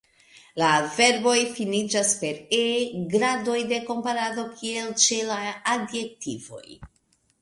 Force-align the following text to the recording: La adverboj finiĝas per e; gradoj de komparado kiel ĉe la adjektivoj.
La 0.59 0.69
adverboj 0.77 1.33
finiĝas 1.57 2.13
per 2.23 2.39
e; 2.59 2.63
gradoj 3.13 3.59
de 3.75 3.79
komparado 3.91 4.47
kiel 4.63 4.89
ĉe 5.05 5.21
la 5.33 5.39
adjektivoj. 5.77 6.65